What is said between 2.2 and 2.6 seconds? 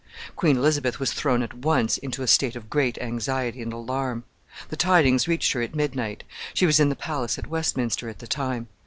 a state